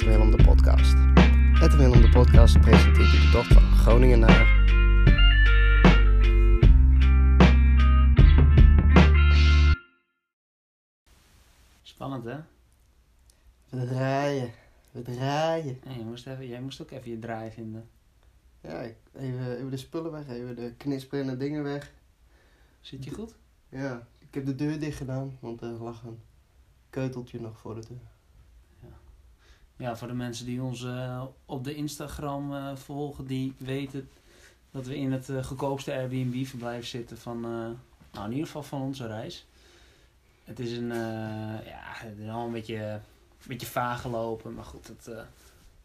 [0.00, 0.94] 2 van Ed Willem de podcast.
[1.62, 4.58] Ed Willem de podcast presenteert u de tocht van Groningen naar...
[11.82, 12.38] Spannend hè?
[13.68, 14.50] We draaien,
[14.90, 15.78] we draaien.
[15.84, 17.88] Hey, je moest even, jij moest ook even je draai vinden.
[18.60, 21.92] Ja, ik- even, even de spullen weg, even de knisperende dingen weg.
[22.80, 23.34] Zit je goed?
[23.68, 26.20] Ja, ik heb de deur dicht gedaan, want er lag een
[26.90, 28.09] keuteltje nog voor de deur.
[29.80, 34.08] Ja, voor de mensen die ons eh, op de Instagram eh, volgen, die weten
[34.70, 39.06] dat we in het eh, goedkoopste Airbnb-verblijf zitten van, nou in ieder geval van onze
[39.06, 39.46] reis.
[40.44, 40.88] Het is een,
[41.64, 43.00] ja, het is al een beetje, een
[43.48, 45.10] beetje vaag gelopen, maar goed, het,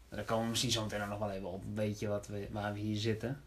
[0.08, 2.72] daar komen we misschien zo meteen nog wel even op, weet je wat we, waar
[2.72, 3.40] we hier zitten.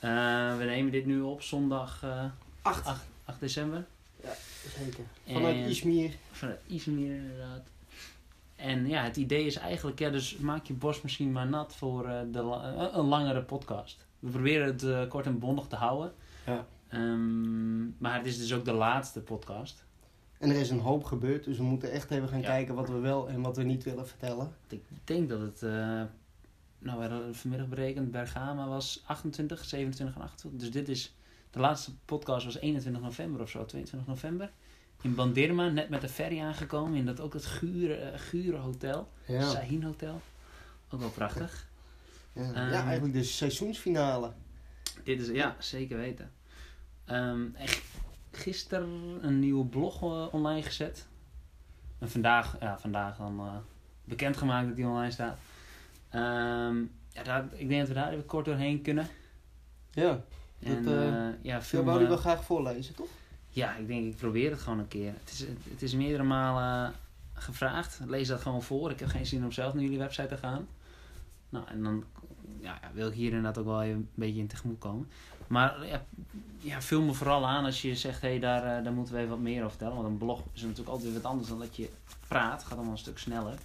[0.00, 2.24] We nemen dit nu op zondag eh,
[2.62, 2.86] 8.
[2.86, 3.86] 8, 8 december.
[4.78, 5.04] Zeker.
[5.26, 6.10] Vanuit En- Izmir.
[6.32, 7.62] Vanuit Izmir inderdaad.
[8.60, 12.08] En ja, het idee is eigenlijk, ja, dus maak je borst misschien maar nat voor
[12.08, 14.06] eh, de eh, een langere podcast.
[14.18, 16.12] We proberen het eh, kort en bondig te houden.
[16.46, 16.66] Ja.
[16.88, 19.84] Ehm, maar het is dus ook de laatste podcast.
[20.38, 22.46] En er is een hoop gebeurd, dus we moeten echt even gaan Ja.
[22.46, 24.52] kijken wat we wel en wat we niet willen vertellen.
[24.68, 25.60] Ik denk dat het,
[26.78, 30.60] nou we hadden vanmiddag berekend, Bergama was 28, 27 en 28.
[30.60, 31.14] Dus dit is,
[31.50, 34.50] de laatste podcast was 21 november of zo, 22 november.
[35.00, 39.08] In Bandirma, net met de ferry aangekomen, in dat ook het gure, eh, gure hotel.
[39.26, 40.20] Ja, Sahin Hotel.
[40.90, 41.68] Ook wel prachtig.
[42.32, 42.42] ja.
[42.52, 44.32] Ja eigenlijk de seizoensfinale.
[45.04, 46.30] Dit is, ja, zeker weten.
[47.56, 47.82] Echt
[48.32, 51.06] gisteren een nieuwe blog eh, online gezet.
[51.98, 53.56] En vandaag, ja, vandaag dan eh,
[54.04, 55.38] bekendgemaakt dat die online staat.
[56.10, 56.76] Ehm,
[57.12, 59.08] ja, daar, ik denk dat we daar even kort doorheen kunnen.
[59.90, 60.24] Ja,
[60.60, 63.08] En Dat, eh, eh, ja, dat veel, wou ik eh, wel graag voorlezen, toch?
[63.50, 65.12] Ja, ik denk ik probeer het gewoon een keer.
[65.18, 65.40] Het is,
[65.70, 66.94] het is meerdere malen
[67.34, 67.98] gevraagd.
[68.06, 68.90] Lees dat gewoon voor.
[68.90, 70.68] Ik heb geen zin om zelf naar jullie website te gaan.
[71.48, 72.04] Nou, en dan
[72.60, 75.08] ja, wil ik hier inderdaad ook wel even een beetje in tegemoet komen.
[75.46, 76.04] Maar ja,
[76.58, 79.20] ja, vul me vooral aan als je zegt, hé, hey, daar, eh, daar moeten we
[79.20, 79.94] even wat meer over vertellen.
[79.94, 81.90] Want een blog is natuurlijk altijd wat anders dan dat je
[82.28, 82.52] praat.
[82.52, 83.58] Het gaat allemaal een stuk sneller.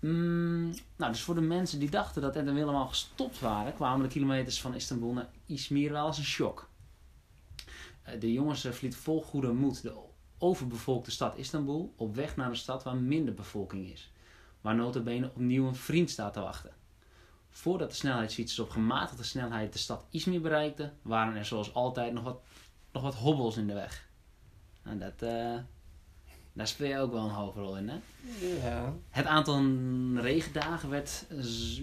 [0.00, 4.02] Mm, nou, dus voor de mensen die dachten dat Ed en Willem gestopt waren, kwamen
[4.02, 6.68] de kilometers van Istanbul naar Izmir wel als een shock.
[8.02, 9.94] Eh, De jongens eh, verlieten vol goede moed de
[10.38, 14.10] overbevolkte stad Istanbul op weg naar een stad waar minder bevolking is.
[14.60, 16.70] Waar notabene opnieuw een vriend staat te wachten.
[17.50, 22.24] Voordat de snelheidsfietsers op gematigde snelheid de stad Izmir bereikten, waren er zoals altijd nog
[22.24, 22.40] wat,
[22.92, 24.08] nog wat hobbels in de weg.
[24.82, 25.54] En dat, eh,
[26.52, 27.96] daar speel je ook wel een hoofdrol in, hè?
[28.62, 28.92] Ja.
[29.10, 29.64] Het aantal
[30.14, 31.26] regendagen werd,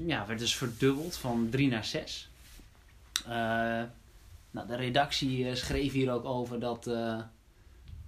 [0.06, 2.29] ja, werd dus verdubbeld van 3 naar 6.
[4.52, 7.20] Nou, de redactie eh, schreef hier ook over dat, eh,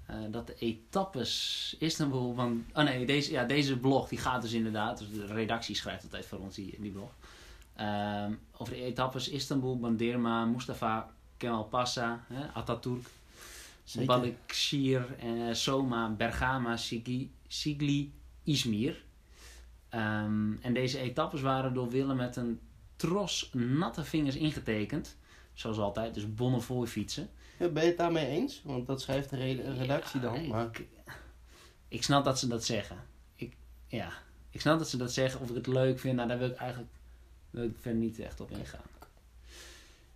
[0.05, 2.65] eh, dat de etappes Istanbul van.
[2.73, 4.97] Oh nee, deze, ja, deze blog die gaat dus inderdaad.
[4.97, 7.11] Dus de redactie schrijft altijd voor ons die, die blog.
[7.75, 13.09] Ehm, over de etappes Istanbul, Bandirma, Mustafa, Kemal Passa, hè, Atatürk.
[13.95, 18.11] Balıkşehir, eh, Soma, Bergama, Sigli, Sigli
[18.43, 19.03] Izmir.
[19.89, 22.59] Ehm, en deze etappes waren door Willem met een
[22.95, 25.17] tros natte vingers ingetekend.
[25.53, 27.29] Zoals altijd, dus bonnefooi fietsen.
[27.59, 28.61] Ja, Ben je het daarmee eens?
[28.63, 30.47] Want dat schrijft de re- redactie Ja, dan.
[30.47, 30.87] Maar Ik,
[31.87, 32.97] ik snap dat ze dat zeggen.
[33.35, 33.55] Ik,
[33.87, 34.11] ja,
[34.49, 35.41] ik snap dat ze dat zeggen.
[35.41, 36.91] Of ik het leuk vind, nou, daar wil ik eigenlijk
[37.49, 38.81] wil ik verder niet echt op ingaan.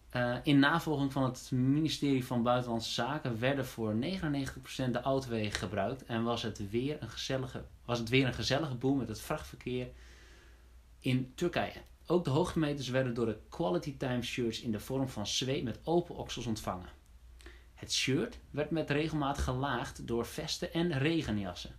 [0.09, 6.05] Eh, in navolging van het ministerie van Buitenlandse Zaken werden voor 99% de autowegen gebruikt
[6.05, 9.87] en was het, weer een gezellige, was het weer een gezellige boel met het vrachtverkeer
[10.99, 11.81] in Turkije.
[12.07, 15.79] Ook de hoogtemeters werden door de Quality Time shirts in de vorm van zweet met
[15.83, 16.89] open oksels ontvangen.
[17.73, 21.75] Het shirt werd met regelmaat gelaagd door vesten en regenjassen.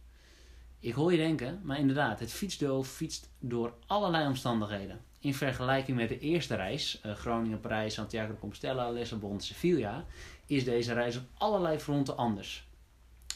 [0.80, 5.00] Ik hoor je denken, maar inderdaad, het fietsduo fietst door allerlei omstandigheden.
[5.18, 10.04] In vergelijking met de eerste reis, eh, Groningen, Parijs, Santiago de Compostela, Lissabon, Sevilla,
[10.46, 12.68] is deze reis op allerlei fronten anders.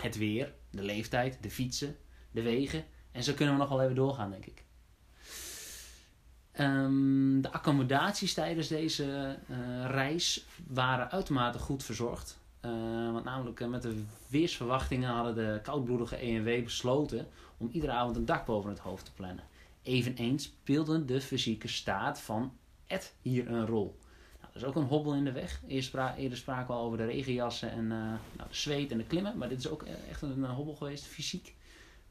[0.00, 1.96] Het weer, de leeftijd, de fietsen,
[2.30, 4.64] de wegen en zo kunnen we nog wel even doorgaan, denk ik.
[6.60, 12.38] Ehm, de accommodaties tijdens deze eh, reis waren uitermate goed verzorgd.
[12.60, 12.70] Eh,
[13.12, 17.26] want namelijk eh, met de weersverwachtingen hadden de koudbloedige ENW besloten
[17.56, 19.44] om iedere avond een dak boven het hoofd te plannen.
[19.82, 22.52] Eveneens speelde de fysieke staat van
[22.86, 23.98] Ed hier een rol.
[24.40, 25.60] Nou, er is ook een hobbel in de weg.
[25.66, 29.38] Eerst eerder spraken we al over de regenjassen en nou, de zweet en de klimmen.
[29.38, 31.54] Maar dit is ook echt een, hobbel geweest, fysiek.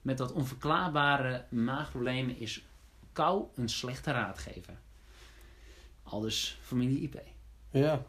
[0.02, 2.64] Met wat onverklaarbare maagproblemen is
[3.20, 4.80] kou een slechte raadgever.
[6.04, 7.22] Al dus familie IP.
[7.72, 8.06] ja.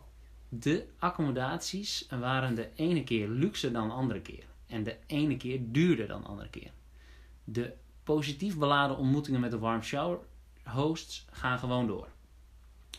[0.48, 4.44] De accommodaties waren de ene keer luxe dan de andere keer.
[4.66, 6.70] En de ene keer duurder dan de andere keer.
[7.44, 7.72] De
[8.02, 10.18] Positief beladen ontmoetingen met de warm shower
[10.64, 12.08] hosts gaan gewoon door.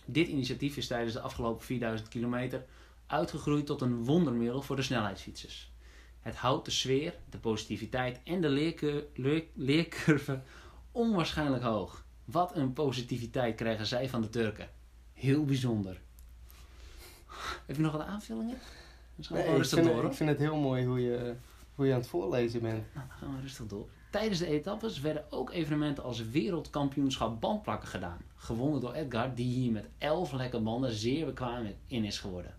[0.05, 2.65] Dit initiatief is tijdens de afgelopen 4000 kilometer
[3.07, 5.71] uitgegroeid tot een wondermiddel voor de snelheidsfietsers.
[6.19, 10.41] Het houdt de sfeer, de positiviteit en de leercur- leer- leercurve
[10.91, 12.05] onwaarschijnlijk hoog.
[12.25, 14.69] Wat een positiviteit krijgen zij van de Turken.
[15.13, 16.01] Heel bijzonder.
[17.65, 18.57] Heb je nog wat aanvullingen?
[19.29, 20.05] Nee, ik, rustig vind, door.
[20.05, 21.35] ik vind het heel mooi hoe je,
[21.75, 22.93] hoe je aan het voorlezen bent.
[22.93, 23.87] Nou, dan gaan we rustig door.
[24.11, 28.21] Tijdens de etappes werden ook evenementen als wereldkampioenschap bandplakken gedaan.
[28.35, 32.57] Gewonnen door Edgar, die hier met 11 lekke banden zeer bekwaam in is geworden.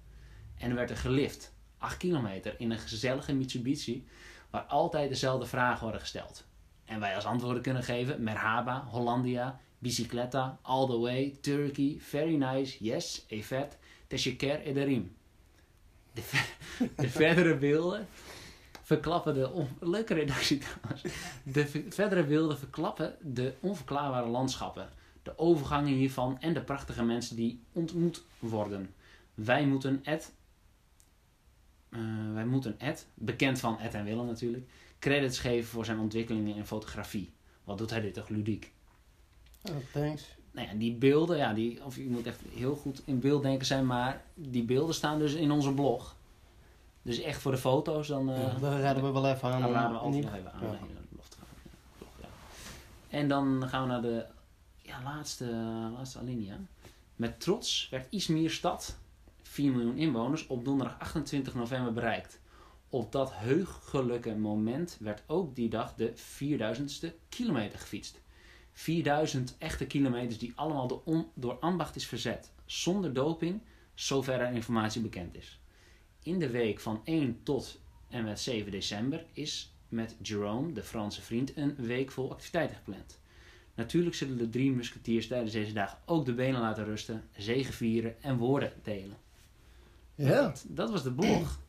[0.58, 4.06] En er werd er gelift, 8 kilometer, in een gezellige Mitsubishi,
[4.50, 6.44] waar altijd dezelfde vragen worden gesteld.
[6.92, 12.84] En wij als antwoorden kunnen geven: Merhaba, Hollandia, Bicicleta, All the Way, Turkey, Very Nice,
[12.84, 15.16] Yes, Evet, Teşekkür ederim.
[16.12, 16.56] De, ver-
[16.96, 18.06] de verdere beelden
[18.82, 21.02] verklappen de on- leuke redactie trouwens.
[21.42, 24.88] De ver- verdere beelden verklappen de onverklaarbare landschappen,
[25.22, 28.94] de overgangen hiervan en de prachtige mensen die ontmoet worden.
[29.34, 30.32] Wij moeten wij
[32.52, 34.68] moeten Ed, bekend van Ed en Willem natuurlijk,
[34.98, 37.32] credits geven voor zijn ontwikkelingen in fotografie.
[37.64, 38.72] Wat doet hij dit toch ludiek?
[39.62, 40.24] Oh, thanks.
[40.50, 43.86] Nou ja, die beelden, ja, die, of je moet echt heel goed in beelddenken zijn,
[43.86, 46.16] maar die beelden staan dus in onze blog.
[47.02, 49.60] Dus echt voor de foto's, dan, eh, Ja, daar raden we wel even aan.
[49.60, 50.60] dan raden we in altijd nog even aan
[52.20, 52.28] ja.
[53.08, 54.24] En dan gaan we naar de
[54.78, 55.44] ja, laatste,
[55.96, 56.56] laatste alinea.
[57.16, 58.98] Met trots werd Izmir stad,
[59.42, 62.40] 4 miljoen inwoners, op donderdag 28 november bereikt.
[62.92, 68.20] Op dat heugelijke moment werd ook die dag de 4000ste kilometer gefietst.
[68.72, 72.50] 4000 echte kilometers die allemaal door, on- door ambacht is verzet.
[72.64, 73.60] Zonder doping,
[73.94, 75.60] zover er informatie bekend is.
[76.22, 81.22] In de week van 1 tot en met 7 december is met Jerome, de Franse
[81.22, 83.20] vriend, een week vol activiteiten gepland.
[83.74, 88.36] Natuurlijk zullen de drie musketiers tijdens deze dagen ook de benen laten rusten, zegevieren en
[88.36, 89.16] woorden delen.
[90.14, 91.60] Ja, Dat, dat was de blog.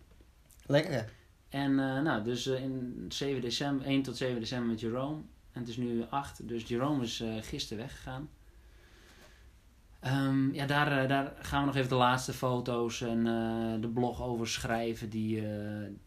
[0.65, 1.01] Lekker hè?
[1.49, 5.21] En eh, nou, dus eh, in 7 december, 1 tot 7 december met Jerome.
[5.51, 8.29] En het is nu 8, dus Jerome is eh, gisteren weggegaan.
[9.99, 13.23] Ehm, ja, daar, daar gaan we nog even de laatste foto's en
[13.81, 15.09] de blog over schrijven.
[15.09, 15.41] Die,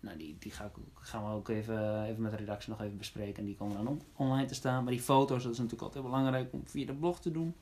[0.00, 2.96] nou, die, die ga ik, gaan we ook even, even met de redactie nog even
[2.98, 3.36] bespreken.
[3.36, 4.82] En die komen dan on- online te staan.
[4.84, 7.54] Maar die foto's, dat is natuurlijk altijd belangrijk om via de blog te doen.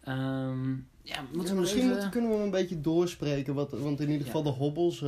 [0.00, 0.72] Ehm,
[1.02, 2.10] ja, misschien even...
[2.10, 3.54] kunnen we een beetje doorspreken.
[3.54, 4.32] Wat, want in ieder Ja.
[4.32, 5.04] geval de hobbels.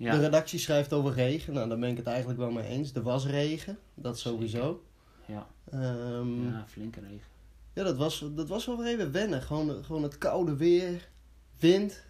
[0.00, 1.52] Ja, De redactie schrijft over regen.
[1.52, 2.94] Nou, daar ben ik het eigenlijk wel mee eens.
[2.94, 3.78] Er was regen.
[3.94, 4.84] Dat sowieso.
[5.26, 7.26] ja, Ehm, ja, ja, flinke regen.
[7.72, 9.42] dat, was, dat was wel weer even wennen.
[9.42, 11.08] Gewoon, gewoon het koude weer.
[11.58, 12.02] Wind.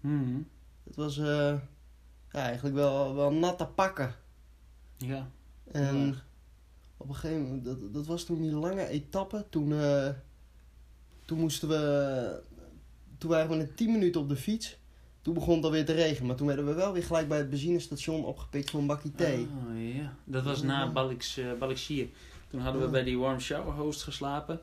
[0.00, 0.40] Mhm.
[0.84, 1.24] Het was eh,
[2.32, 4.14] ja, eigenlijk wel, wel nat te pakken.
[4.96, 5.30] Ja,
[5.72, 6.14] En
[6.96, 9.46] op een gegeven moment, dat, dat was toen die lange etappe.
[9.50, 10.08] Toen, eh,
[11.24, 12.42] toen moesten we,
[13.18, 14.77] toen waren we met 10 minuten op de fiets.
[15.28, 16.26] Toen begon het alweer te regenen.
[16.26, 19.40] Maar toen werden we wel weer gelijk bij het benzinestation opgepikt voor een bakje thee.
[19.68, 20.90] Oh ja, dat was na Ja.
[20.92, 22.08] Baliks, eh Balikshir.
[22.50, 22.92] Toen hadden we Ja.
[22.92, 24.60] bij die warm shower host geslapen.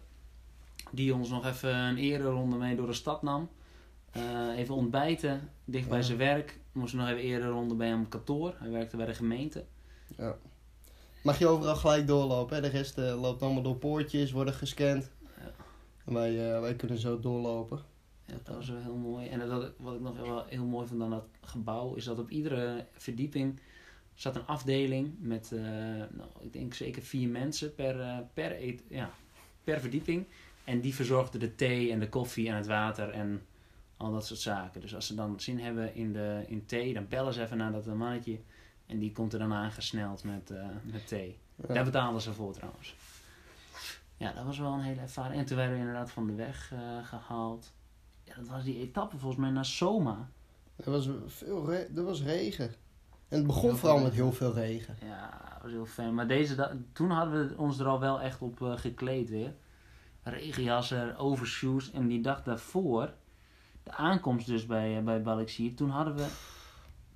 [0.91, 3.49] Die ons nog even een ereronde mee door de stad nam.
[4.11, 6.03] Eh, even ontbijten, dicht bij Ja.
[6.03, 6.59] zijn werk.
[6.71, 8.53] Moesten nog even ereronde bij hem kantoor.
[8.57, 9.63] Hij werkte bij de gemeente.
[11.23, 12.55] Mag je overal gelijk doorlopen.
[12.55, 12.61] Hè?
[12.61, 15.09] De rest eh, loopt allemaal door poortjes, worden gescand.
[15.37, 15.51] Ja.
[16.05, 17.79] En wij, wij kunnen zo doorlopen.
[18.25, 19.27] Ja, dat was wel heel mooi.
[19.27, 22.29] En dat, wat ik nog wel heel mooi vond aan dat gebouw, is dat op
[22.29, 23.59] iedere verdieping
[24.13, 25.59] zat een afdeling met, eh,
[26.11, 29.09] nou, ik denk zeker vier mensen per, eh, per, eet, ja,
[29.63, 30.25] per verdieping.
[30.63, 33.41] En die verzorgden de thee en de koffie en het water en
[33.97, 34.81] al dat soort zaken.
[34.81, 37.71] Dus als ze dan zin hebben in, de, in thee, dan bellen ze even naar
[37.71, 38.39] dat mannetje.
[38.85, 41.37] En die komt er dan aangesneld met, eh, met thee.
[41.67, 41.73] Ja.
[41.73, 42.95] Daar betalen ze voor trouwens.
[44.17, 45.39] Ja, dat was wel een hele ervaring.
[45.39, 47.73] En toen werden we inderdaad van de weg eh, gehaald.
[48.25, 50.29] Ja, dat was die etappe volgens mij naar Soma.
[50.75, 52.73] Er was, veel re- er was regen.
[53.27, 54.95] En het begon Heel vooral met heel veel regen.
[55.05, 56.13] Ja, dat was heel fijn.
[56.13, 59.53] Maar deze toen hadden we ons er al wel echt op eh, gekleed weer.
[60.23, 61.91] Regenjassen, overshoes.
[61.91, 63.13] En die dag daarvoor,
[63.83, 66.27] de aankomst dus bij, eh, bij Balaxier, toen hadden we...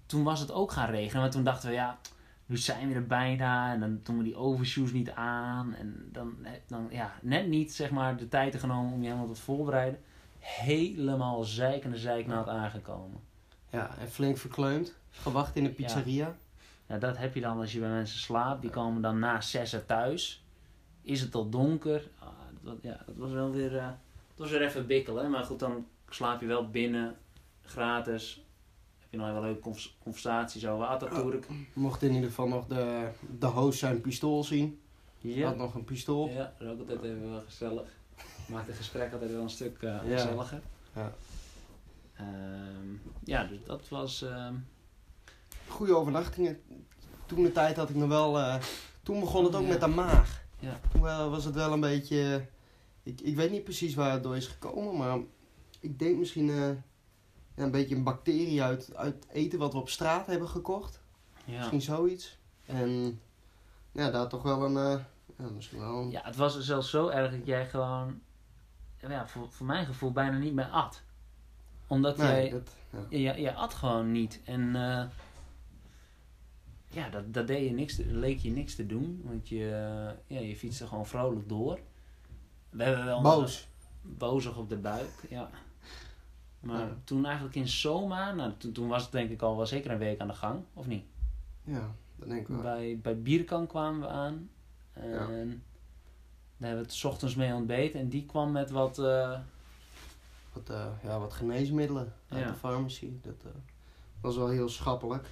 [0.06, 1.22] Toen was het ook gaan regenen.
[1.22, 2.00] Maar toen dachten we, ja,
[2.46, 3.74] nu zijn we er bijna.
[3.74, 5.74] En dan doen we die overshoes niet aan.
[5.74, 6.36] En dan,
[6.68, 10.00] dan ja, net niet zeg maar de tijd genomen om je helemaal te voorbereiden.
[10.40, 13.20] Helemaal zeikende zeiknaad aangekomen.
[13.70, 14.96] Ja, en flink verkleumd.
[15.10, 16.36] Gewacht in de pizzeria.
[16.88, 18.62] Ja, dat heb je dan als je bij mensen slaapt.
[18.62, 20.44] Die komen dan na zessen thuis.
[21.02, 22.08] Is het al donker?
[22.20, 22.28] Ah,
[22.62, 23.96] dat, ja, dat was wel weer, eh, dat
[24.36, 25.30] was weer even bikkelen.
[25.32, 27.16] Maar goed, dan slaap je wel binnen,
[27.62, 28.44] gratis.
[29.00, 31.48] Heb je nog even leuke convers- conversaties over Atatürk.
[31.74, 34.82] Mocht in ieder geval nog de, de host zijn pistool zien.
[35.18, 35.48] Ja.
[35.48, 36.30] Had nog een pistool.
[36.30, 37.98] Ja, dat is ook altijd even wel gezellig.
[38.50, 40.18] Maakt het gesprek altijd wel een stuk eh, Ja.
[40.18, 40.62] gezelliger.
[40.96, 41.14] Ja.
[42.16, 42.88] Ehm,
[43.24, 44.22] ja, dus dat was...
[44.22, 44.54] ehm,
[45.68, 46.62] Goede overnachtingen.
[47.26, 48.40] Toen de tijd had ik nog wel...
[48.40, 48.56] eh,
[49.04, 49.68] toen begon het ook Ja.
[49.68, 50.42] met de maag.
[50.60, 50.80] Ja.
[50.92, 52.48] Toen was het wel een beetje...
[53.04, 55.18] ik, ik weet niet precies waar het door is gekomen, maar
[55.80, 56.68] ik denk misschien eh,
[57.56, 61.02] ja, een beetje een bacterie uit, uit eten wat we op straat hebben gekocht.
[61.46, 61.58] ja.
[61.58, 62.38] Misschien zoiets.
[62.66, 63.22] En
[63.92, 64.78] ja, daar toch wel een...
[64.78, 65.04] eh,
[65.38, 66.12] ja, misschien wel een...
[66.12, 68.22] ja, het was zelfs zo erg dat jij gewoon...
[69.08, 71.02] Ja, voor, voor mijn gevoel bijna niet meer at.
[71.88, 72.50] Omdat Nee, jij...
[72.50, 72.76] dat,
[73.10, 73.34] ja.
[73.34, 74.42] Je, je at gewoon niet.
[74.46, 75.06] En eh,
[76.88, 79.22] ja, dat, dat deed je niks, leek je niks te doen.
[79.26, 81.80] Want je, eh, ja, je fietste gewoon vrolijk door.
[82.70, 83.68] We hebben wel Boos.
[84.02, 85.50] bozig op de buik, ja.
[86.60, 86.98] Maar Ja.
[87.04, 89.98] toen eigenlijk in Soma, nou, toen, toen was het denk ik al wel zeker een
[89.98, 91.04] week aan de gang, of niet?
[91.64, 92.62] Ja, dat denk ik wel.
[92.62, 94.50] Bij, bij Bierkan kwamen we aan.
[94.94, 95.46] En Ja.
[96.60, 98.00] Daar hebben we het 's ochtends mee ontbeten.
[98.00, 99.40] En die kwam met wat, eh,
[100.54, 102.48] Wat, eh, ja, wat geneesmiddelen uit Ja.
[102.48, 103.20] de farmacie.
[103.24, 103.52] Dat eh,
[104.22, 105.28] was wel heel schappelijk.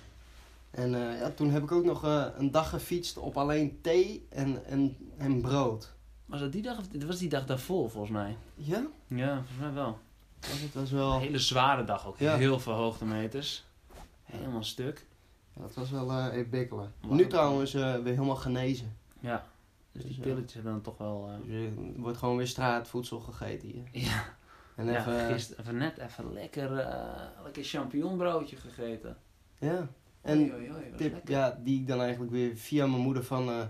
[0.72, 2.04] En ja, toen heb ik ook nog
[2.38, 5.94] een dag gefietst op alleen thee en, en, en brood.
[6.26, 8.38] was dat die dag of dat was die dag daarvoor volgens mij?
[8.56, 8.88] Ja?
[9.08, 10.00] Ja, volgens mij wel.
[10.40, 12.18] Was het was Een wel, hele zware dag ook.
[12.20, 12.36] Ja.
[12.36, 13.66] Heel veel hoogtemeters.
[14.24, 15.06] Helemaal stuk.
[15.56, 16.94] ja, het was wel eh even bikkelen.
[17.08, 18.98] Nu trouwens eh, weer helemaal genezen.
[19.20, 19.46] Ja.
[20.04, 21.30] Dus die pilletjes hebben dan toch wel...
[21.30, 23.84] eh, Dus, er wordt gewoon weer straatvoedsel gegeten hier.
[23.92, 24.38] ja,
[24.76, 29.18] En even, gisteren even net even lekker, eh lekker champignonbroodje gegeten.
[29.60, 29.88] ja.
[30.22, 31.32] En Oei, oei, oei, wat tip, lekker.
[31.32, 33.66] ja, die ik dan eigenlijk weer via mijn moeder van, eh,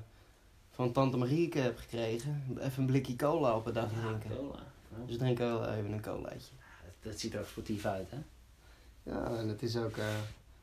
[0.70, 2.44] van tante Marieke heb gekregen.
[2.60, 4.30] Even een blikje cola op een dag Ja, drinken.
[4.38, 4.60] cola.
[5.06, 6.52] Dus drink wel even een colaatje.
[6.86, 8.18] dat, dat ziet er ook sportief uit, hè?
[9.12, 9.98] Ja, en het is ook,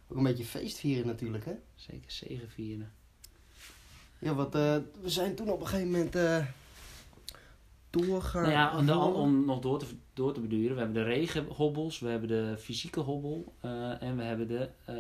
[0.09, 1.54] ook een beetje feestvieren natuurlijk, hè.
[1.75, 2.92] Zeker zegenvieren.
[4.25, 6.45] Ja, wat, eh, we zijn toen op een gegeven moment eh
[7.90, 8.43] doorgaan.
[8.43, 8.52] Nou
[8.85, 10.75] ja, om, om nog door te, door te beduren.
[10.76, 14.95] We hebben de regenhobbels, we hebben de fysieke hobbel eh, en we hebben de, eh,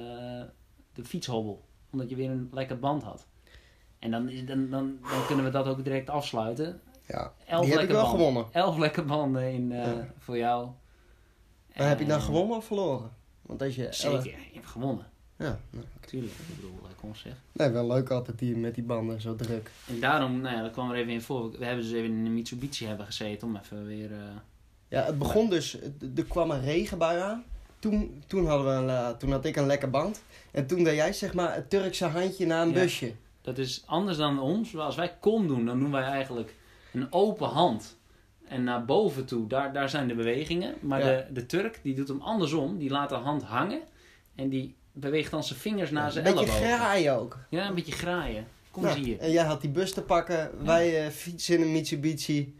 [0.92, 1.64] de fietshobbel.
[1.90, 3.26] Omdat je weer een lekker band had.
[3.98, 6.80] En dan, is- dan, dan, dan kunnen we dat ook direct afsluiten.
[7.06, 8.18] Ja, Elf die heb ik wel banden.
[8.18, 8.52] gewonnen.
[8.52, 10.08] Elf lekker banden in, eh, Ja.
[10.18, 10.68] voor jou.
[11.76, 13.10] Maar heb je dan En- gewonnen of verloren?
[13.42, 13.86] Want als je...
[13.90, 15.06] Zeker, je hebt gewonnen.
[15.36, 17.32] Ja, nou, Tuurlijk, ik bedoel, kom zeg.
[17.52, 19.70] nee, wel leuk altijd die, met die banden, zo druk.
[19.88, 21.50] En daarom, nou ja, dat kwam er even in voor.
[21.58, 24.12] We hebben dus even in een Mitsubishi hebben gezeten om even weer...
[24.12, 24.18] eh,
[24.88, 25.78] Ja, het begon dus,
[26.16, 27.44] er kwam een regenbui aan.
[27.78, 30.22] Toen, toen, hadden we een, eh, toen had ik een lekker band.
[30.50, 32.80] En toen deed jij zeg maar het Turkse handje naar een Ja.
[32.80, 33.12] busje.
[33.40, 34.76] Dat is anders dan ons.
[34.76, 36.54] Als wij kom doen, dan doen wij eigenlijk
[36.92, 37.96] een open hand.
[38.44, 40.74] En naar boven toe, daar, daar zijn de bewegingen.
[40.80, 41.06] Maar Ja.
[41.06, 42.78] de, de Turk, die doet hem andersom.
[42.78, 43.80] Die laat de hand hangen.
[44.34, 47.38] En die beweegt dan zijn vingers naar zijn Een beetje graaien ook.
[47.48, 48.46] Ja, een beetje graaien.
[48.70, 49.18] Kom Nou, eens hier.
[49.18, 50.64] En jij had die bus te pakken.
[50.64, 52.58] Wij eh, fietsen in een Mitsubishi.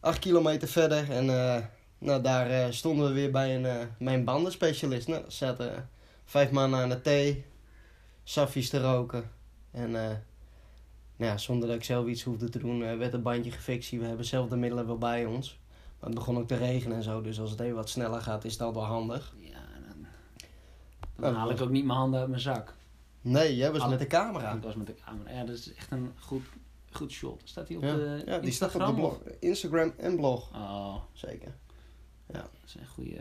[0.00, 1.10] Acht kilometer verder.
[1.10, 1.62] En eh,
[1.98, 5.08] nou, daar eh, stonden we weer bij een, mijn bandenspecialist.
[5.08, 5.88] Nou, er zaten
[6.24, 7.44] vijf mannen aan de thee.
[8.24, 9.30] Saffies te roken.
[9.70, 13.90] En nou ja, zonder dat ik zelf iets hoefde te doen, werd het bandje gefixt.
[13.90, 15.58] We hebben zelf de middelen wel bij ons.
[15.98, 17.20] Maar het begon ook te regenen en zo.
[17.20, 19.34] Dus als het even wat sneller gaat, is dat wel handig.
[19.38, 19.59] Ja,
[21.20, 22.74] dan, haal ik ook niet mijn handen uit mijn zak.
[23.20, 24.52] Nee, jij was Alle- met de camera.
[24.52, 25.30] Ik was met de camera.
[25.30, 26.42] Ja, dat is echt een goed,
[26.90, 27.40] goed shot.
[27.44, 29.20] Staat die op Ja, de ja die staat op de Instagram, blog.
[29.40, 30.50] Instagram en blog.
[30.54, 31.54] Oh, Zeker.
[32.26, 33.20] dat is een goede...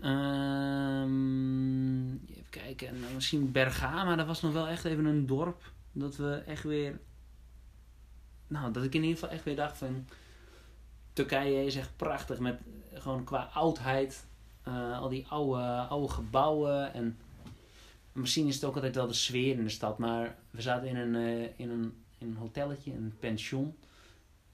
[0.00, 3.00] Ehm, even kijken.
[3.00, 5.72] Nou, misschien Bergama, dat was nog wel echt even een dorp.
[5.92, 7.00] Dat we echt weer...
[8.46, 10.06] Nou, dat ik in ieder geval echt weer dacht van...
[11.12, 12.60] Turkije is echt prachtig met
[12.90, 14.26] eh, gewoon qua oudheid.
[14.62, 17.18] Eh, al die oude, oude gebouwen en...
[18.12, 20.96] Misschien is het ook altijd wel de sfeer in de stad, maar we zaten in
[20.96, 23.76] een, eh, in een, in een hotelletje, een pension.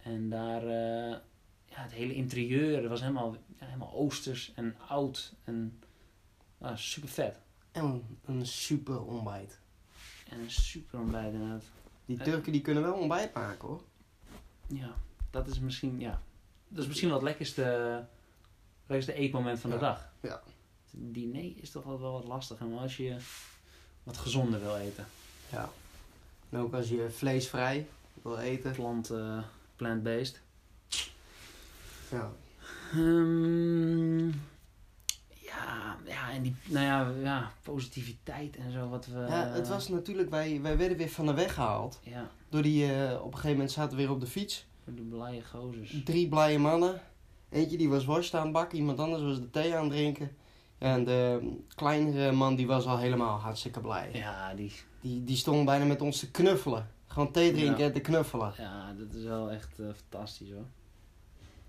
[0.02, 1.16] En daar, eh,
[1.64, 5.80] ja, het hele interieur dat was helemaal, ja, helemaal oosters en oud en
[6.74, 7.38] super vet.
[7.72, 9.58] En een super ontbijt.
[10.28, 11.64] En een super ontbijt inderdaad.
[12.06, 12.16] Die.
[12.16, 13.82] Turken die kunnen wel ontbijt maken hoor.
[14.66, 14.94] Ja,
[15.30, 16.22] dat is misschien, ja,
[16.68, 18.06] dat is misschien wel het lekkerste,
[18.88, 20.08] lekkerste eetmoment van de Ja, dag.
[20.20, 20.42] ja.
[20.90, 23.16] Het diner is toch wel, wel wat lastig, en als je
[24.02, 25.06] wat gezonder wil eten.
[25.52, 25.70] Ja.
[26.50, 27.86] En ook als je vleesvrij
[28.22, 28.72] wil eten.
[28.72, 29.38] Plant, eh,
[29.76, 30.40] plant-based.
[32.10, 32.30] Ja.
[32.92, 34.26] Ehm,
[35.28, 39.18] ja, ja, en die, nou ja, ja, positiviteit en zo wat we...
[39.18, 42.00] ja, het was natuurlijk, wij, wij werden weer van de weg gehaald.
[42.02, 44.66] Ja, Door die, eh, op een gegeven moment zaten we weer op de fiets.
[44.84, 45.94] de blije gozers.
[46.04, 47.00] Drie blije mannen.
[47.50, 50.36] Eentje die was worst aan het bakken, iemand anders was de thee aan het drinken.
[50.78, 54.10] En de kleinere man die was al helemaal hartstikke blij.
[54.12, 54.72] Ja, die...
[55.00, 56.90] Die, die stond bijna met ons te knuffelen.
[57.06, 57.84] Gewoon thee drinken Ja.
[57.86, 58.52] en te knuffelen.
[58.56, 60.64] Ja, dat is wel echt eh, fantastisch hoor.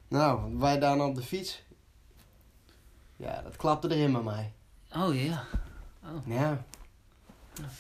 [0.07, 1.63] Nou, wij daar op de fiets.
[3.15, 4.53] Ja, dat klapte erin bij mij.
[4.95, 5.43] Oh ja.
[6.03, 6.63] Oh, Ja,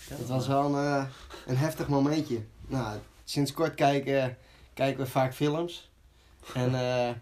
[0.09, 0.25] maar.
[0.27, 1.05] was wel een, eh,
[1.47, 2.41] een heftig momentje.
[2.67, 4.37] Nou, sinds kort kijken,
[4.73, 5.88] kijken we vaak films.
[6.53, 7.15] En eh,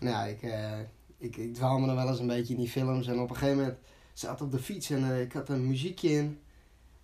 [0.00, 0.78] nou, ik, eh,
[1.18, 3.06] ik, ik dwaal me dan wel eens een beetje in die films.
[3.06, 3.78] En op een gegeven moment
[4.12, 6.40] zat ik op de fiets en eh, ik had een muziekje in.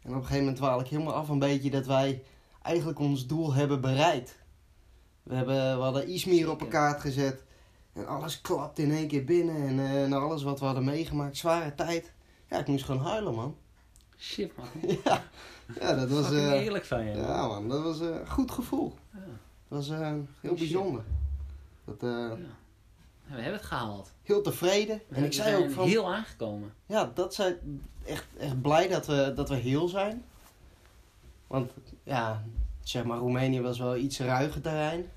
[0.03, 2.23] En op een gegeven moment dwaal ik helemaal af een beetje dat wij
[2.63, 4.39] eigenlijk ons doel hebben bereikt.
[5.23, 7.45] We, hebben, we hadden Izmir op een kaart gezet.
[7.93, 9.81] En alles klapt in één keer binnen.
[9.81, 12.13] En na alles wat we hadden meegemaakt, zware tijd.
[12.49, 13.57] Ja, ik moest gewoon huilen, man.
[14.19, 14.67] Shit man.
[15.05, 15.25] ja,
[15.81, 16.33] ja, dat was...
[16.33, 17.17] Eh, eerlijk van je.
[17.17, 18.95] ja, man, dat was een goed gevoel.
[19.13, 19.19] Ja.
[19.69, 20.59] Dat was heel Shit.
[20.59, 21.05] bijzonder.
[21.89, 22.57] Dat, eh, Ja.
[23.27, 24.13] We hebben het gehaald.
[24.23, 25.01] heel tevreden.
[25.09, 25.87] We En ik zei ook van...
[25.89, 26.73] heel aangekomen.
[26.87, 30.25] Ja, dat zijn echt, echt blij dat we, dat we heel zijn.
[31.47, 32.45] Want ja,
[32.83, 35.11] zeg maar, Roemenië was wel iets ruiger terrein.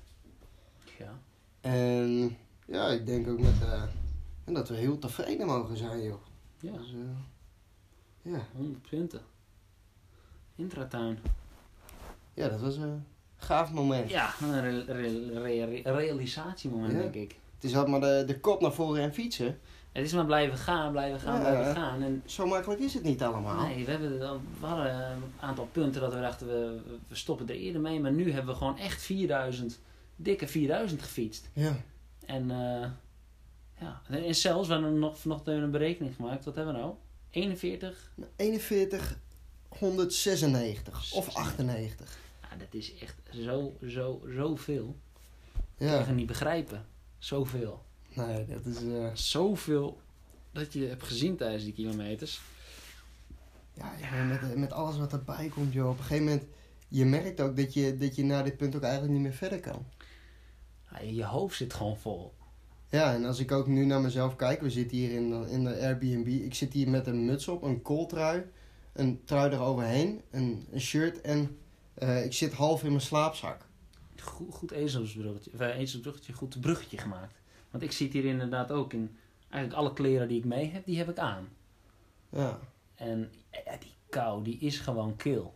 [0.98, 1.18] Ja.
[1.60, 2.36] En
[2.66, 3.82] ja, ik denk ook met, eh,
[4.44, 6.20] en dat we heel tevreden mogen zijn, joh.
[6.60, 8.46] Ja, Dus, eh, ja.
[8.56, 9.20] 100 punten.
[10.54, 11.18] Intratuin.
[12.34, 12.78] ja, dat was
[13.42, 14.10] gaaf moment.
[14.10, 16.98] Ja, een re- re- re- realisatiemoment Ja.
[16.98, 17.36] denk ik.
[17.54, 19.58] Het is altijd maar de, de kop naar voren en fietsen.
[19.92, 21.50] Het is maar blijven gaan, blijven gaan, Ja.
[21.50, 22.02] blijven gaan.
[22.02, 23.66] En Zo makkelijk is het niet allemaal.
[23.66, 24.18] nee, we, hebben,
[24.60, 28.00] we hadden een aantal punten dat we dachten, we, we stoppen er eerder mee.
[28.00, 29.78] Maar nu hebben we gewoon echt 4000,
[30.16, 31.48] dikke 4000 gefietst.
[31.52, 31.76] Ja.
[32.26, 32.88] En eh,
[33.80, 36.44] ja, en zelfs, we hebben nog vanochtend een berekening gemaakt.
[36.44, 36.94] Wat hebben we nou?
[37.30, 38.10] 41?
[38.36, 39.18] 41,
[39.68, 42.18] 196 of 98.
[42.52, 44.96] Ja, dat is echt zo, zo, zoveel.
[45.78, 46.86] Ik Ja, kan niet begrijpen.
[47.18, 47.82] Zoveel.
[48.14, 48.76] nee, dat is...
[48.82, 50.00] eh, Zoveel
[50.52, 52.40] dat je hebt gezien tijdens die kilometers.
[53.74, 55.88] Ja, ja met, met alles wat erbij komt, joh.
[55.90, 56.44] Op een gegeven moment,
[56.88, 59.60] je merkt ook dat je, dat je naar dit punt ook eigenlijk niet meer verder
[59.60, 59.86] kan.
[60.90, 62.34] Ja, je hoofd zit gewoon vol.
[62.88, 65.64] Ja, en als ik ook nu naar mezelf kijk, we zitten hier in, de- in
[65.64, 66.26] de Airbnb.
[66.26, 68.42] Ik zit hier met een muts op, een kooltrui,
[68.92, 71.56] een trui eroverheen, een, een shirt en
[71.94, 73.66] eh, ik zit half in mijn slaapzak.
[74.22, 77.40] Goed, goed ezelsbruggetje, of, eh, ezelsbruggetje, goed bruggetje gemaakt.
[77.70, 79.16] Want ik zit hier inderdaad ook in...
[79.48, 81.48] Eigenlijk alle kleren die ik mee heb, die heb ik aan.
[82.28, 82.58] Ja,
[82.94, 83.32] En
[83.64, 85.54] ja, die kou, die is gewoon kil.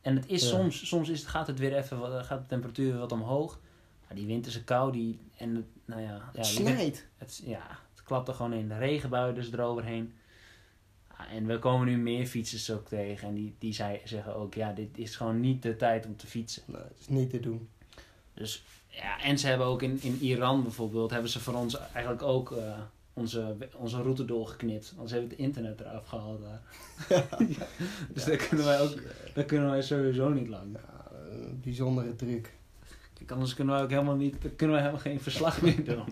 [0.00, 0.48] En het is Ja.
[0.48, 3.58] soms, soms is het, gaat het weer even, gaat de temperatuur weer wat omhoog.
[4.06, 7.06] Maar die winterse kou, die, en het, nou ja, ja, het win- snijdt.
[7.16, 8.68] het, ja, het klapt er gewoon in.
[8.68, 10.12] De regenbui dus eroverheen.
[11.28, 13.28] En we komen nu meer fietsers ook tegen.
[13.28, 16.26] En die, die zei, zeggen ook, ja, dit is gewoon niet de tijd om te
[16.26, 16.62] fietsen.
[16.66, 17.68] Nee, het is niet te doen.
[18.34, 22.22] Dus ja, en ze hebben ook in, in Iran bijvoorbeeld, hebben ze voor ons eigenlijk
[22.22, 22.78] ook eh,
[23.12, 24.92] onze, onze route doorgeknipt.
[24.96, 26.62] Want ze hebben het internet eraf gehaald daar.
[27.08, 27.38] Ja,
[28.14, 28.94] Dus daar kunnen wij ook,
[29.34, 30.72] daar kunnen wij sowieso niet lang.
[30.72, 32.52] Ja, een bijzondere truc.
[33.14, 36.04] Kijk, anders kunnen wij ook helemaal niet, kunnen wij helemaal geen verslag meer doen.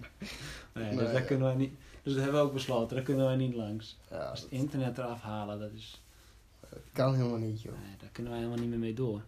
[0.73, 1.13] Nee, dus Nee.
[1.13, 3.97] daar kunnen wij niet, dus dat hebben we ook besloten, daar kunnen wij niet langs.
[4.11, 6.01] Ja, Als het internet eraf halen, dat is,
[6.71, 7.73] dat kan helemaal niet, joh.
[7.73, 9.23] nee, daar kunnen wij helemaal niet meer mee door.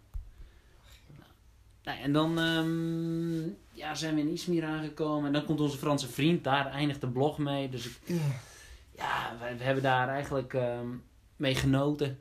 [1.85, 5.27] Nou, en dan ehm, ja, zijn we in Izmir aangekomen.
[5.27, 6.45] En dan komt onze Franse vriend.
[6.45, 7.69] Daar eindigt de blog mee.
[7.69, 8.17] Dus ik, Ja.
[8.97, 10.87] ja, we, we hebben daar eigenlijk ehm,
[11.37, 12.19] mee genoten.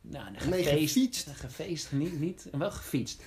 [0.00, 1.28] Nou, gefeest.
[1.34, 2.48] Gefeest, niet, niet.
[2.52, 3.22] Wel gefietst.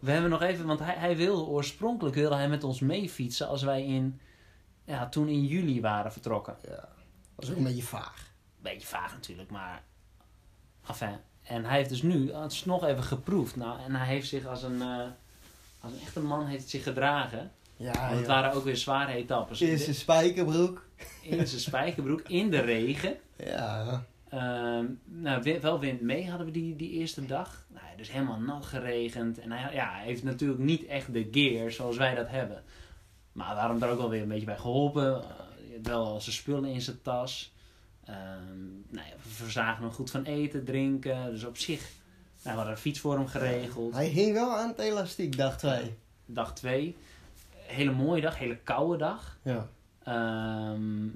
[0.00, 3.62] we hebben nog even, want hij, hij wilde oorspronkelijk wilde hij met ons meefietsen als
[3.62, 4.20] wij in,
[4.90, 6.56] ja, toen in juli waren vertrokken.
[6.62, 6.88] Ja, dat
[7.34, 8.32] was ook een beetje vaag.
[8.58, 9.82] Beetje vaag natuurlijk, maar.
[10.88, 11.16] Enfin.
[11.42, 13.56] En hij heeft dus nu het nog even geproefd.
[13.56, 15.06] Nou, en hij heeft zich als een, eh,
[15.80, 17.52] als een echte man heeft zich gedragen.
[17.76, 19.60] Ja, Want het waren ook weer zware etappes.
[19.60, 20.84] Eerst een spijkerbroek.
[21.22, 23.16] In zijn spijkerbroek, in de regen.
[23.36, 27.64] Ja, Ehm, nou, wel wind mee hadden we die, die eerste dag.
[27.68, 29.38] Nou, dus helemaal nat geregend.
[29.38, 32.62] En hij, ja, hij heeft natuurlijk niet echt de gear zoals wij dat hebben.
[33.32, 35.22] Maar hem er ook wel weer een beetje bij geholpen.
[35.22, 35.28] Eh,
[35.82, 37.52] wel al zijn spullen in zijn tas.
[38.04, 38.16] Ehm,
[38.88, 41.30] nou ja, we verzagen hem goed van eten, drinken.
[41.30, 41.90] Dus op zich, nou,
[42.42, 43.92] we hadden een fiets voor hem geregeld.
[43.94, 45.96] hij hing wel aan het elastiek, dacht wij.
[46.26, 46.96] Dag twee.
[47.54, 49.38] Hele mooie dag, hele koude dag.
[49.42, 49.68] Ja.
[50.02, 51.06] Ehm,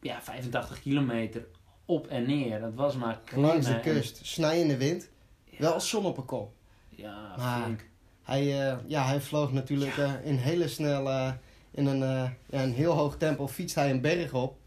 [0.00, 1.46] ja, 85 kilometer
[1.84, 2.60] op en neer.
[2.60, 5.08] Dat was maar Langs de kust, snijende wind.
[5.44, 6.52] Ja, Wel zon op een kop.
[6.88, 7.90] Ja, Maar- flink.
[8.22, 11.36] Hij, eh, ja, hij vloog natuurlijk eh, in hele snelle,
[11.70, 14.58] in een, eh, ja, een heel hoog tempo, fietst hij een berg op.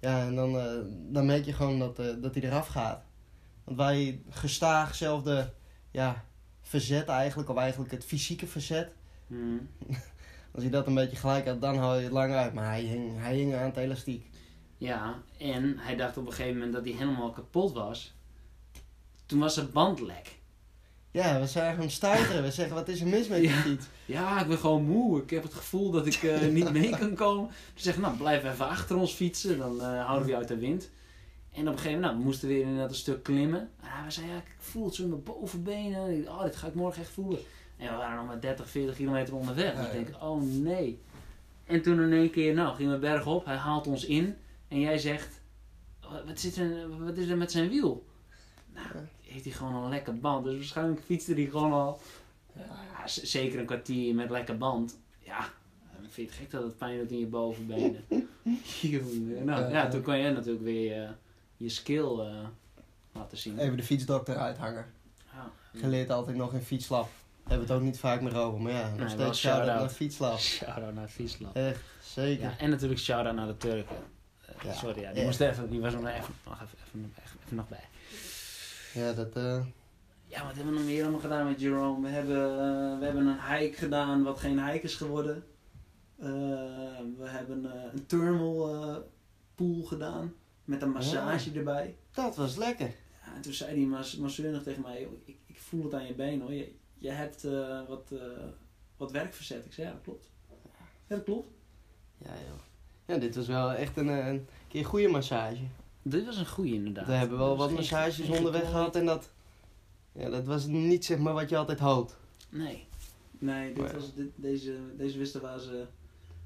[0.00, 0.52] Ja, en dan,
[1.12, 3.02] dan merk je gewoon dat, dat hij eraf gaat.
[3.64, 5.52] Want wij gestaag zelfde
[5.90, 6.24] ja,
[6.62, 8.92] verzet eigenlijk, of eigenlijk het fysieke verzet.
[9.26, 9.68] Hmm.
[10.54, 12.54] Als je dat een beetje gelijk had, dan hou je het lang uit.
[12.54, 14.30] Maar hij hing, hij hing aan het elastiek.
[14.78, 18.14] Ja, en hij dacht op een gegeven moment dat hij helemaal kapot was.
[19.26, 20.38] Toen was er bandlek.
[21.14, 22.42] Ja, we zagen hem stuiteren.
[22.42, 23.54] We zeggen, wat is er mis met die Ja.
[23.54, 23.86] fiets?
[24.04, 25.22] Ja, ik ben gewoon moe.
[25.22, 27.50] Ik heb het gevoel dat ik eh, niet mee kan komen.
[27.74, 29.58] Ze zeggen, nou, blijf even achter ons fietsen.
[29.58, 30.90] Dan eh, houden we je uit de wind.
[31.52, 33.60] En op een gegeven moment, nou, we moesten weer inderdaad een stuk klimmen.
[33.60, 36.28] En hij zei, ja, ik voel het zo in mijn bovenbenen.
[36.28, 37.38] Oh, dit ga ik morgen echt voelen.
[37.76, 39.72] En we waren nog maar 30, 40 kilometer onderweg.
[39.74, 41.00] Ja, En ik denk, oh nee.
[41.64, 43.44] En toen in één keer, nou, gingen we berg op.
[43.44, 44.36] Hij haalt ons in.
[44.68, 45.40] En jij zegt,
[46.26, 48.06] wat, zit er, wat is er met zijn wiel?
[48.74, 48.86] Nou.
[49.34, 50.44] Heeft hij gewoon een lekker band.
[50.44, 52.00] Dus waarschijnlijk fietste hij gewoon al
[52.56, 54.98] ja, zeker een kwartier met lekker band.
[55.18, 55.44] Ja,
[56.02, 58.04] ik vind het gek dat het pijn doet in je bovenbenen.
[59.44, 61.08] Nou, ja, toen kon je natuurlijk weer je,
[61.56, 62.46] je skill eh,
[63.12, 63.58] laten zien.
[63.58, 64.86] Even de fietsdokter uithangen.
[65.32, 65.50] Ja.
[65.80, 67.08] Geleerd altijd nog in fietslab.
[67.44, 68.60] Hebben we het ook niet vaak meer over.
[68.60, 70.38] Maar ja, nog Nee, steeds shout-out naar fietslab.
[70.38, 71.56] Shout-out naar Friesland.
[71.56, 72.44] Echt, zeker.
[72.44, 73.96] Ja, en natuurlijk shout-out naar de Turken.
[74.46, 74.72] Eh, Ja.
[74.72, 77.56] Sorry, ja, die, moest even, die was er nog even, nog even, even, even, even
[77.56, 77.84] nog bij.
[78.94, 79.36] Ja, dat...
[79.36, 79.64] eh,
[80.26, 82.02] Ja, wat hebben we nog meer allemaal gedaan met Jerome?
[82.08, 85.44] We hebben, eh, we hebben een hike gedaan wat geen hike is geworden.
[86.18, 86.26] Eh,
[87.18, 88.68] we hebben een thermal
[89.54, 91.96] pool gedaan met een massage erbij.
[92.12, 92.92] dat was lekker.
[93.26, 95.94] Ja, en toen zei die mas masseur nog tegen mij, "Joh, ik, ik voel het
[95.94, 96.52] aan je been hoor.
[96.52, 97.42] Je, je hebt
[97.88, 98.12] wat,
[98.96, 99.64] wat werk verzet.
[99.64, 100.30] Ik zei, ja dat klopt.
[101.06, 101.48] Ja, dat klopt.
[102.18, 102.58] Ja, joh.
[103.06, 105.62] Ja, dit was wel echt een, een keer goede massage.
[106.06, 107.06] Dit was een goeie inderdaad.
[107.06, 109.30] We hebben wel wat massages onderweg gehad en dat...
[110.12, 112.16] Ja, dat was niet zeg maar wat je altijd hoopt.
[112.48, 112.86] Nee.
[113.38, 115.84] Nee, dit Maar- was, dit, deze, deze wisten waar ze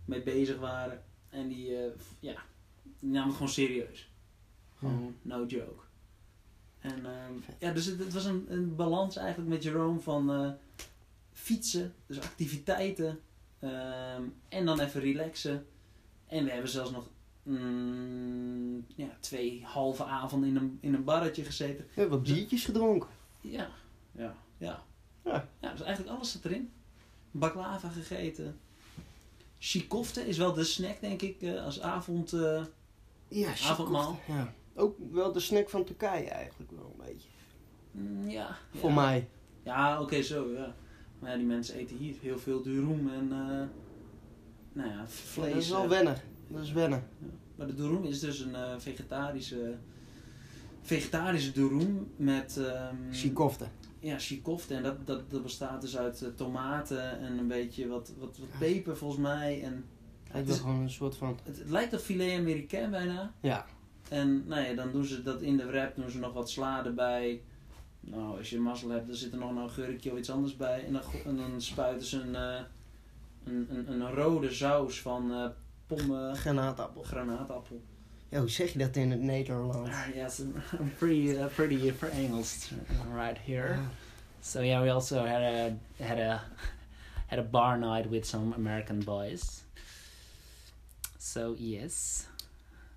[0.04, 1.02] mee bezig waren.
[1.30, 1.90] En die, eh,
[2.20, 2.34] ja,
[3.00, 4.10] die namen het gewoon serieus.
[4.78, 5.82] Gewoon no joke.
[6.80, 10.50] En ehm, ja, dus het, het was een, een balans eigenlijk met Jerome van eh,
[11.32, 13.20] fietsen, dus activiteiten.
[13.58, 15.66] ehm, en dan even relaxen.
[16.26, 17.08] En we hebben zelfs nog
[17.48, 21.84] mm, ja, twee halve avonden in een, in een barretje gezeten.
[21.94, 23.08] We hebben wat biertjes gedronken.
[23.40, 23.68] Ja,
[24.12, 24.82] ja, ja.
[25.24, 25.48] Ja.
[25.60, 26.70] Ja, dus eigenlijk alles zit erin.
[27.30, 28.58] Baklava gegeten.
[29.58, 32.32] Chikofte is wel de snack, denk ik, eh, als avond.
[32.32, 32.64] eh,
[33.28, 34.18] Ja, Avondmaal.
[34.28, 34.52] Ja.
[34.74, 37.28] Ook wel de snack van Turkije eigenlijk wel een beetje.
[37.90, 38.56] mm, ja.
[38.74, 38.94] Voor ja.
[38.94, 39.28] mij.
[39.62, 40.74] Ja, oké, zo, ja.
[41.18, 43.66] Maar ja, die mensen eten hier heel veel durum en, eh,
[44.72, 45.52] nou ja, vlees.
[45.52, 46.20] dat is wel wennen.
[46.48, 47.08] Dat is wennen.
[47.56, 49.74] Maar de durum is dus een eh, vegetarische,
[50.82, 53.66] vegetarische durum met, ehm Chikofte.
[54.00, 54.74] ja, chikofte.
[54.74, 58.48] En dat, dat, dat bestaat dus uit eh, tomaten en een beetje wat, wat, wat
[58.52, 58.58] Ja.
[58.58, 59.62] peper volgens mij.
[59.62, 59.84] En
[60.30, 61.38] Het is gewoon een soort van...
[61.44, 63.32] het, het lijkt op filet américain bijna.
[63.40, 63.66] Ja.
[64.08, 66.84] En nou ja, dan doen ze dat in de wrap, doen ze nog wat sla
[66.84, 67.42] erbij.
[68.00, 70.84] Nou, als je mazzel hebt, dan zit er nog een augurkje of iets anders bij.
[70.86, 72.60] En dan, en dan spuiten ze een, eh,
[73.44, 75.52] een, een, een rode saus van
[75.88, 77.02] pomme Granaatappel.
[77.02, 77.80] granaatappel.
[78.28, 79.90] Ja, hoe zeg je dat in het Nederlands?
[79.90, 82.70] Ah, yes, I'm pretty, uh, pretty uh, for Engels
[83.14, 83.68] right here.
[83.74, 83.80] Ja.
[84.40, 85.72] So yeah, we also had a
[86.04, 86.42] had a
[87.26, 89.62] had a bar night with some American boys.
[91.18, 92.26] So yes,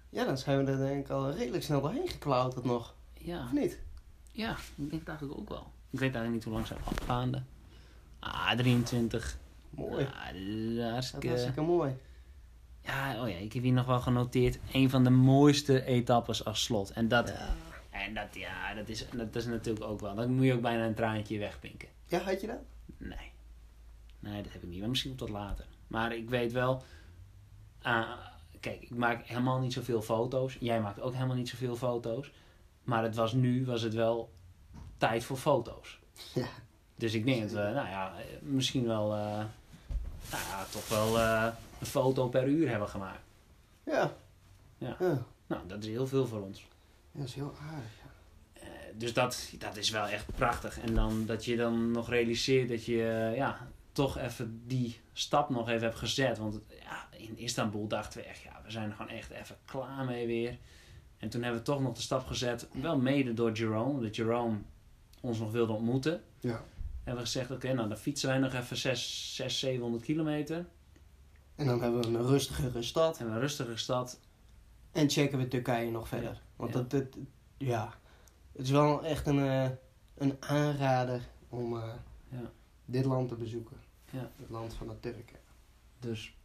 [0.10, 2.95] Ja, dan zijn we er denk ik al redelijk snel doorheen geklauterd nog.
[3.13, 3.80] ja, Of niet?
[4.32, 5.71] ja, ik denk het eigenlijk ook wel.
[5.89, 7.43] Ik weet eigenlijk niet hoe lang zijn afgaande.
[8.19, 9.38] Ah, 23.
[9.69, 10.06] Mooi.
[10.06, 10.25] Ah,
[10.93, 11.93] dat is Dat is hartstikke mooi.
[12.84, 14.60] Ja, oh ja, ik heb hier nog wel genoteerd.
[14.72, 16.91] Een van de mooiste etappes als slot.
[16.91, 17.56] En dat, Ja.
[17.89, 20.15] en dat, ja, dat is, dat is natuurlijk ook wel.
[20.15, 21.89] Dan moet je ook bijna een traantje wegpinken.
[22.08, 22.60] Ja, had je dat?
[22.98, 23.32] Nee.
[24.20, 24.80] Nee, dat heb ik niet.
[24.80, 25.65] Maar misschien tot later.
[25.88, 26.84] Maar ik weet wel...
[27.82, 28.10] ah,
[28.60, 30.58] kijk, ik maak helemaal niet zoveel foto's.
[30.60, 32.32] Jij maakt ook helemaal niet zoveel foto's.
[32.84, 34.32] Maar het was nu, was het wel
[34.98, 36.00] tijd voor foto's.
[36.34, 36.48] Ja.
[36.96, 39.13] Dus ik denk dat we, nou ja, misschien wel...
[39.13, 39.20] eh,
[40.32, 41.48] nou ja, toch wel eh,
[41.82, 43.22] een foto per uur hebben gemaakt.
[43.84, 44.13] Ja.
[44.78, 44.96] Ja.
[45.00, 46.67] Ja, Nou, dat is heel veel voor ons.
[47.12, 47.89] dat is heel aardig.
[48.04, 48.10] ja.
[48.62, 48.67] Eh,
[48.98, 50.80] dus dat, dat is wel echt prachtig.
[50.80, 55.50] En dan dat je dan nog realiseert dat je eh, ja, toch even die stap
[55.50, 56.38] nog even hebt gezet.
[56.38, 60.06] Want ja, in Istanbul dachten we echt, ja, we zijn er gewoon echt even klaar
[60.06, 60.58] mee weer.
[61.17, 64.58] En toen hebben we toch nog de stap gezet, wel mede door Jerome, dat Jerome
[65.22, 66.24] ons nog wilde ontmoeten.
[66.39, 66.63] Ja.
[67.04, 70.65] Hebben we gezegd, oké, nou dan fietsen wij nog even 6, 6 700 kilometer.
[71.62, 73.19] En dan hebben we een rustigere stad.
[73.19, 74.19] En een rustige stad.
[74.91, 76.32] En checken we Turkije nog verder.
[76.32, 76.39] Ja.
[76.56, 76.80] Want Ja.
[76.80, 77.06] Dat, dat,
[77.58, 77.93] ja,
[78.52, 79.69] het is wel echt een, eh,
[80.17, 81.93] een aanrader om eh,
[82.30, 82.52] Ja.
[82.86, 83.78] dit land te bezoeken.
[84.10, 84.32] Ja.
[84.39, 85.39] Het land van de Turken.
[86.00, 86.36] Dus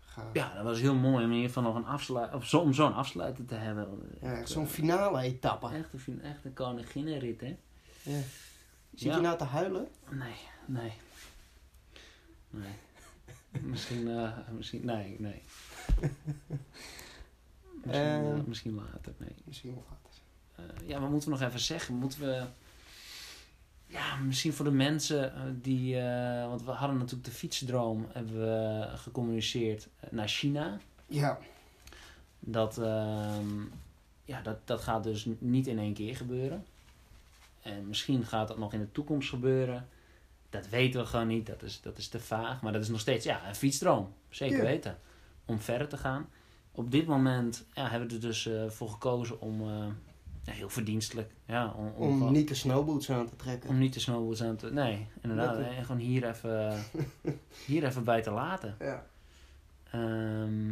[0.00, 0.24] Ga.
[0.32, 2.72] ja, dat was heel mooi om in ieder geval nog een afsluit, of zo, om
[2.72, 3.88] zo'n afsluiter te hebben.
[4.20, 5.68] Ja, Echt, zo'n finale etappe.
[5.68, 7.56] Echt een, echt een koninginnenrit, hè?
[8.02, 8.18] Ja.
[8.94, 9.88] Zit je nou te huilen?
[10.10, 10.34] Nee,
[10.66, 10.92] nee.
[12.50, 12.72] Nee.
[13.62, 15.42] Misschien, eh, misschien, nee, nee.
[17.84, 18.32] misschien, Eh.
[18.32, 19.34] eh, misschien later, nee.
[19.44, 20.20] Misschien wel later.
[20.56, 21.94] Eh, ja, wat moeten we nog even zeggen?
[21.94, 22.44] Moeten we...
[23.86, 25.94] ja, misschien voor de mensen die...
[26.48, 30.78] want we hadden natuurlijk de fietsdroom, hebben we gecommuniceerd naar China.
[31.06, 31.38] Ja.
[32.40, 33.60] Dat, ehm,
[34.24, 36.64] ja, dat, dat gaat dus niet in één keer gebeuren.
[37.62, 39.88] En misschien gaat dat nog in de toekomst gebeuren.
[40.60, 41.46] Dat weten we gewoon niet.
[41.46, 42.62] Dat is, dat is te vaag.
[42.62, 44.12] Maar dat is nog steeds ja, een fietsdroom.
[44.28, 44.62] Zeker Ja.
[44.62, 44.98] weten.
[45.44, 46.28] Om verder te gaan.
[46.72, 49.60] Op dit moment ja, hebben we er dus eh, voor gekozen om...
[49.68, 49.86] eh,
[50.44, 51.30] heel verdienstelijk.
[51.46, 53.70] Ja, om, om, niet de snowboots aan te trekken.
[53.70, 54.72] om niet de snowboards aan te...
[54.72, 55.64] Nee, inderdaad.
[55.80, 56.84] Gewoon hier even,
[57.66, 58.76] hier even bij te laten.
[58.78, 59.06] Ja.
[59.90, 60.66] Ehm,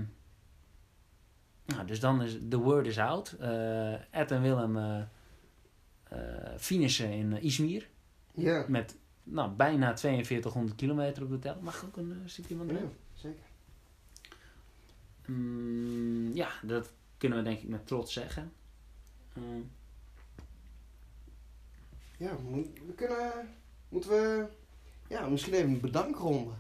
[1.67, 3.37] nou, dus dan is the word is out.
[3.41, 6.19] Eh Ed en Willem eh,
[6.59, 7.89] finishen in Izmir.
[8.35, 8.65] Ja.
[8.69, 11.57] Met nou, bijna 4200 kilometer op de tel.
[11.61, 12.81] Mag ook een uh, stukje van Ja,
[13.15, 13.43] zeker.
[15.27, 18.53] Mm, ja, dat kunnen we denk ik met trots zeggen.
[19.37, 19.61] Ehm,
[22.17, 22.37] Ja,
[22.87, 23.33] we, kunnen...
[23.89, 24.47] Moeten we...
[25.09, 26.53] Ja, misschien even een bedankronde.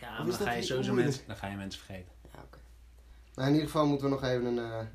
[0.00, 2.12] ja, maar dan ga, je sowieso mensen, dan ga je mensen vergeten.
[2.34, 2.58] Ja, oké.
[3.34, 4.58] Nou, in ieder geval moeten we nog even een...
[4.58, 4.86] eh,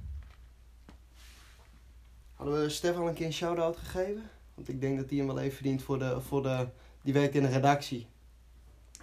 [2.34, 4.30] Hadden we Stefan een keer een shout-out gegeven?
[4.54, 6.22] Want ik denk dat hij hem wel even verdient voor de...
[6.22, 6.68] Voor de
[7.04, 8.08] die werkt in de redactie.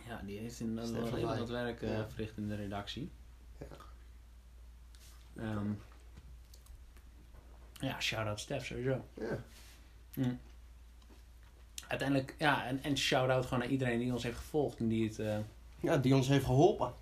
[0.06, 3.10] Ja, die heeft inderdaad Stefan wel wat werk eh, verricht in de redactie.
[3.58, 3.66] Ja.
[5.42, 5.72] Ehm,
[7.72, 9.04] ja, shout-out Stef sowieso.
[9.14, 9.44] Ja.
[10.14, 10.38] Mm.
[11.88, 15.18] Uiteindelijk, ja, en, en shout-out gewoon naar iedereen die ons heeft gevolgd en die, het,
[15.18, 15.38] eh,
[15.80, 16.94] Ja, die ons heeft geholpen.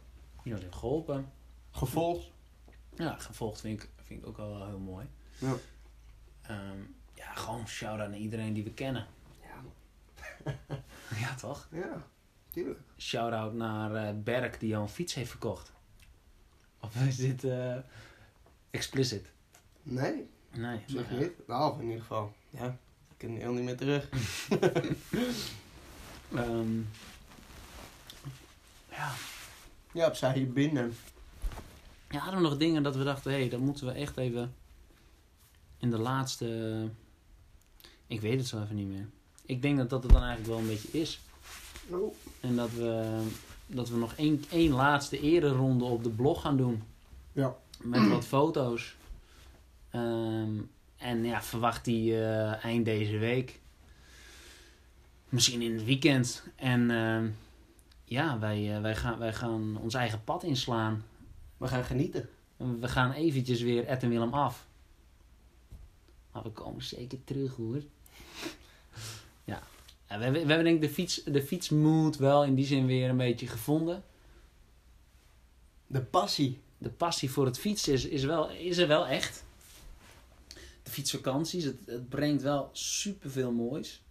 [0.42, 1.32] die ons heeft geholpen.
[1.70, 2.30] Gevolgd.
[2.94, 5.06] Ja, gevolgd vind ik, vind ik ook wel heel mooi.
[5.38, 5.54] Ja.
[6.42, 6.80] Ehm,
[7.28, 9.06] ja, gewoon shout-out naar iedereen die we kennen.
[9.40, 9.62] Ja,
[11.20, 11.68] ja, toch?
[11.70, 12.06] ja,
[12.50, 12.80] tuurlijk.
[12.96, 15.72] Shout-out naar eh Berk die jou een fiets heeft verkocht.
[16.80, 17.76] Of is dit eh,
[18.70, 19.32] explicit?
[19.82, 21.46] Nee, Nee, zeg niet.
[21.46, 22.32] Nou, in ieder geval.
[22.50, 22.66] Ja,
[23.10, 24.08] ik kan heel niet meer terug.
[26.34, 26.78] ehm,
[28.90, 29.12] ja.
[29.92, 30.94] Ja, op zij hier binnen.
[32.10, 34.54] ja, hadden we nog dingen dat we dachten, hé, hey, dat moeten we echt even
[35.78, 36.90] in de laatste...
[38.08, 39.08] Ik weet het zo even niet meer.
[39.46, 41.20] Ik denk dat dat het dan eigenlijk wel een beetje is.
[41.88, 42.14] Oh.
[42.40, 43.20] En dat we,
[43.66, 46.82] dat we nog één, één laatste ereronde op de blog gaan doen.
[47.32, 47.56] Ja.
[47.82, 48.96] Met wat foto's.
[49.90, 50.60] Ehm,
[50.96, 53.60] en ja, verwacht die eh, eind deze week.
[55.28, 56.44] Misschien in het weekend.
[56.56, 57.28] En ehm,
[58.04, 61.04] ja, wij, eh, wij, gaan, wij gaan ons eigen pad inslaan.
[61.56, 62.28] We gaan genieten.
[62.56, 64.66] We gaan eventjes weer Ed en Willem af.
[66.32, 67.82] Maar we komen zeker terug hoor.
[70.08, 70.18] Ja.
[70.18, 73.08] we, hebben, we hebben denk ik de, fiets, de fietsmood wel in die zin weer
[73.08, 74.04] een beetje gevonden.
[75.86, 76.60] De passie.
[76.78, 79.44] De passie voor het fietsen is, is, wel, is er wel echt.
[80.82, 84.02] De fietsvakanties, het, het brengt wel superveel moois.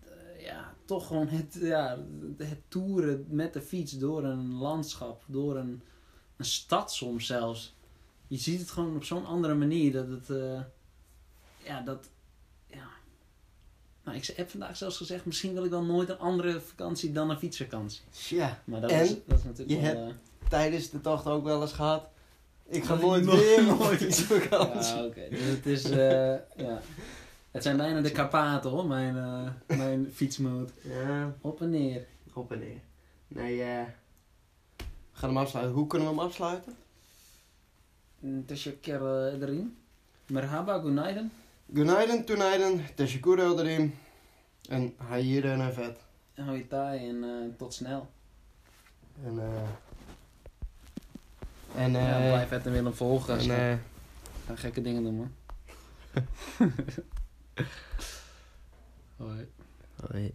[0.00, 1.98] Eh, ja, toch gewoon het, ja,
[2.36, 5.82] het toeren met de fiets door een landschap, door een,
[6.36, 7.74] een stad soms zelfs.
[8.26, 10.60] Je ziet het gewoon op zo'n andere manier dat het, eh,
[11.64, 12.08] ja, dat.
[14.04, 17.30] Nou, ik heb vandaag zelfs gezegd, misschien wil ik wel nooit een andere vakantie dan
[17.30, 18.00] een fietsvakantie.
[18.10, 21.26] Tja, Maar dat, En is, dat is natuurlijk je wel, hebt- eh, tijdens de tocht
[21.26, 22.06] ook wel eens gehad.
[22.68, 24.94] Ik ga nooit ik weer nooit- nooit iets vakantie.
[24.94, 25.28] Ja, oké.
[25.30, 26.80] Dus het is, eh, ja.
[27.50, 30.70] Het zijn bijna de Karpaten hoor, mijn, eh mijn fietsmoot.
[30.82, 32.06] Ja, Op en neer.
[32.32, 32.80] op en neer.
[33.28, 33.82] Nee, eh
[34.76, 35.74] we gaan hem afsluiten.
[35.74, 36.74] Hoe kunnen we hem afsluiten?
[38.46, 39.74] Teşekkür ederim.
[40.28, 41.30] Merhaba, günaydın.
[41.68, 43.92] Günaydın, tünaydın, teşekkür ederim.
[44.70, 45.96] En hayır en vet.
[46.36, 48.00] Hoi taai en eh, tot snel.
[49.26, 49.68] En eh...
[51.76, 52.32] En ja, eh...
[52.32, 53.38] blijf het en Willem volgen.
[53.38, 53.78] en eh...
[54.46, 55.30] Ga gekke dingen doen man.
[59.16, 59.48] Hoi.
[60.00, 60.34] Hoi.